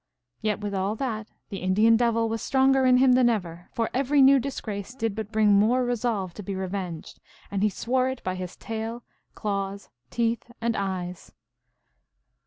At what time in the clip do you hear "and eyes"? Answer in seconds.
10.59-11.33